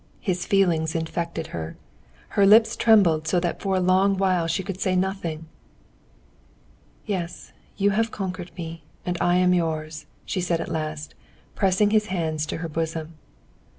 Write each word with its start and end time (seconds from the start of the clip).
His 0.19 0.47
feeling 0.47 0.87
infected 0.95 1.45
her. 1.53 1.77
Her 2.29 2.43
lips 2.47 2.75
trembled 2.75 3.27
so 3.27 3.39
that 3.39 3.61
for 3.61 3.75
a 3.75 3.79
long 3.79 4.17
while 4.17 4.47
she 4.47 4.63
could 4.63 4.81
say 4.81 4.95
nothing. 4.95 5.45
"Yes, 7.05 7.51
you 7.77 7.91
have 7.91 8.09
conquered 8.09 8.49
me, 8.57 8.81
and 9.05 9.15
I 9.21 9.35
am 9.35 9.53
yours," 9.53 10.07
she 10.25 10.41
said 10.41 10.59
at 10.59 10.69
last, 10.69 11.13
pressing 11.53 11.91
his 11.91 12.07
hands 12.07 12.47
to 12.47 12.57
her 12.65 12.67
bosom. 12.67 13.13